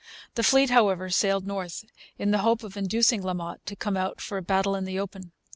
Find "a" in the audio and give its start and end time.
4.39-4.41